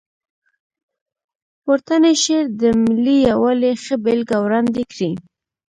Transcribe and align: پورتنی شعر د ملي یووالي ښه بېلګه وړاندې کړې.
پورتنی 1.63 2.13
شعر 2.23 2.45
د 2.61 2.63
ملي 2.83 3.17
یووالي 3.29 3.71
ښه 3.83 3.95
بېلګه 4.03 4.37
وړاندې 4.41 4.83
کړې. 4.91 5.11